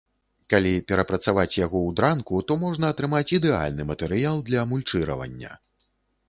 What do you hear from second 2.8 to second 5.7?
атрымаць ідэальны матэрыял для мульчыравання.